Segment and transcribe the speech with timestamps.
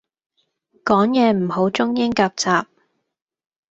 [0.83, 2.65] 講野唔好中英夾雜